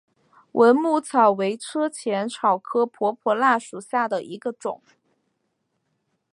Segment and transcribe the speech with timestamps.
[0.53, 4.81] 蚊母草为车前草科婆婆纳属下的一个种。